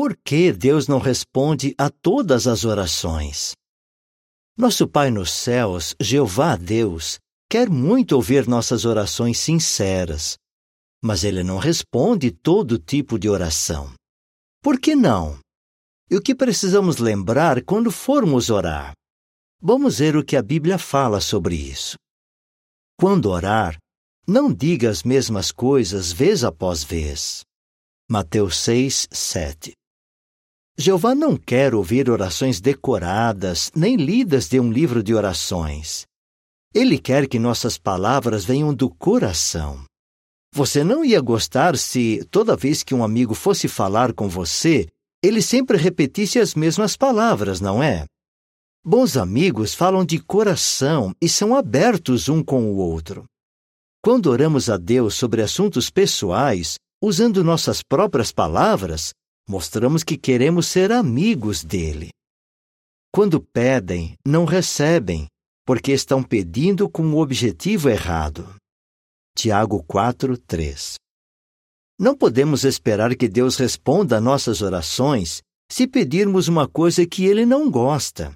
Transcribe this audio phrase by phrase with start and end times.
[0.00, 3.56] Por que Deus não responde a todas as orações?
[4.56, 7.18] Nosso Pai nos céus, Jeová Deus,
[7.50, 10.36] quer muito ouvir nossas orações sinceras,
[11.02, 13.92] mas ele não responde todo tipo de oração.
[14.62, 15.40] Por que não?
[16.08, 18.92] E o que precisamos lembrar quando formos orar?
[19.60, 21.96] Vamos ver o que a Bíblia fala sobre isso.
[22.96, 23.76] Quando orar,
[24.24, 27.42] não diga as mesmas coisas vez após vez.
[28.08, 29.77] Mateus 6, 7.
[30.80, 36.06] Jeová não quer ouvir orações decoradas, nem lidas de um livro de orações.
[36.72, 39.84] Ele quer que nossas palavras venham do coração.
[40.54, 44.86] Você não ia gostar se, toda vez que um amigo fosse falar com você,
[45.20, 48.04] ele sempre repetisse as mesmas palavras, não é?
[48.86, 53.24] Bons amigos falam de coração e são abertos um com o outro.
[54.00, 59.10] Quando oramos a Deus sobre assuntos pessoais, usando nossas próprias palavras,
[59.48, 62.10] mostramos que queremos ser amigos dele.
[63.10, 65.26] Quando pedem, não recebem,
[65.66, 68.54] porque estão pedindo com o objetivo errado.
[69.36, 70.96] Tiago 4, 3
[71.98, 75.40] Não podemos esperar que Deus responda a nossas orações
[75.70, 78.32] se pedirmos uma coisa que ele não gosta.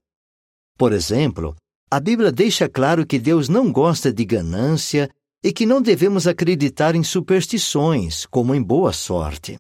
[0.78, 1.54] Por exemplo,
[1.90, 5.10] a Bíblia deixa claro que Deus não gosta de ganância
[5.44, 9.58] e que não devemos acreditar em superstições, como em boa sorte.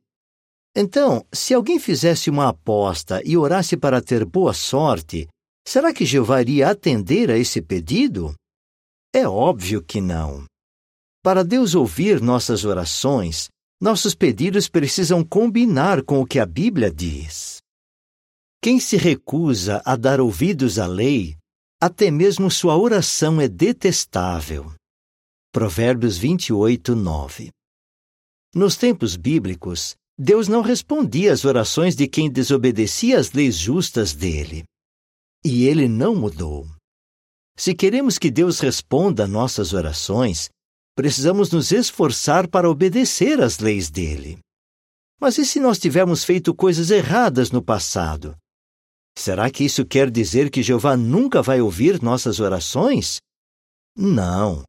[0.74, 5.28] Então, se alguém fizesse uma aposta e orasse para ter boa sorte,
[5.66, 8.34] será que Jeová iria atender a esse pedido?
[9.14, 10.46] É óbvio que não.
[11.22, 13.48] Para Deus ouvir nossas orações,
[13.80, 17.60] nossos pedidos precisam combinar com o que a Bíblia diz.
[18.62, 21.36] Quem se recusa a dar ouvidos à lei,
[21.80, 24.72] até mesmo sua oração é detestável.
[25.52, 27.50] Provérbios 28, 9.
[28.54, 34.62] Nos tempos bíblicos, Deus não respondia às orações de quem desobedecia às leis justas dele.
[35.44, 36.68] E ele não mudou.
[37.56, 40.48] Se queremos que Deus responda a nossas orações,
[40.94, 44.38] precisamos nos esforçar para obedecer às leis dele.
[45.20, 48.36] Mas e se nós tivermos feito coisas erradas no passado?
[49.18, 53.18] Será que isso quer dizer que Jeová nunca vai ouvir nossas orações?
[53.98, 54.62] Não.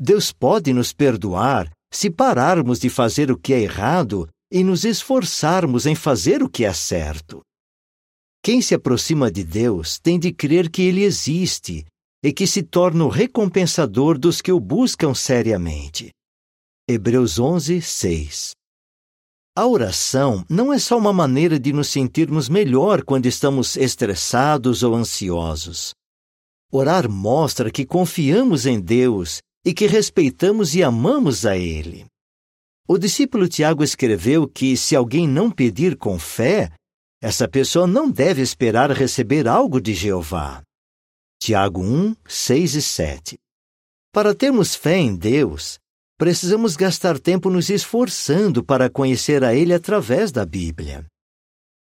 [0.00, 5.86] Deus pode nos perdoar se pararmos de fazer o que é errado e nos esforçarmos
[5.86, 7.42] em fazer o que é certo.
[8.42, 11.84] Quem se aproxima de Deus tem de crer que Ele existe
[12.22, 16.10] e que se torna o recompensador dos que o buscam seriamente.
[16.88, 18.52] Hebreus 11, 6
[19.56, 24.94] A oração não é só uma maneira de nos sentirmos melhor quando estamos estressados ou
[24.94, 25.92] ansiosos.
[26.72, 32.06] Orar mostra que confiamos em Deus e que respeitamos e amamos a Ele.
[32.90, 36.72] O discípulo Tiago escreveu que se alguém não pedir com fé,
[37.20, 40.62] essa pessoa não deve esperar receber algo de Jeová.
[41.38, 43.38] Tiago 1, 6 e 7.
[44.10, 45.78] Para termos fé em Deus,
[46.16, 51.04] precisamos gastar tempo nos esforçando para conhecer a Ele através da Bíblia.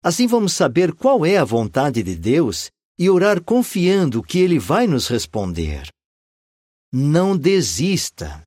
[0.03, 4.87] Assim vamos saber qual é a vontade de Deus e orar confiando que Ele vai
[4.87, 5.87] nos responder.
[6.91, 8.41] Não desista.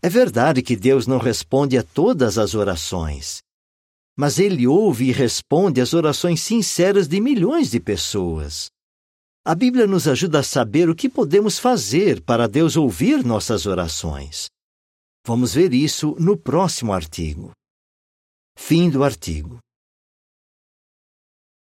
[0.00, 3.42] É verdade que Deus não responde a todas as orações,
[4.16, 8.70] mas Ele ouve e responde às orações sinceras de milhões de pessoas.
[9.44, 14.48] A Bíblia nos ajuda a saber o que podemos fazer para Deus ouvir nossas orações.
[15.26, 17.50] Vamos ver isso no próximo artigo.
[18.56, 19.58] Fim do artigo.